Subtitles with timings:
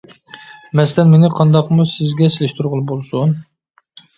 [0.79, 3.37] مەسىلەن: مېنى قانداقمۇ سىزگە سېلىشتۇرغىلى بولسۇن!